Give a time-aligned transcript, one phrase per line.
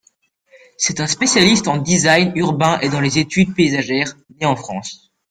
[0.77, 5.11] C’est un spécialiste en design urbain et dans les études paysagères, né en France.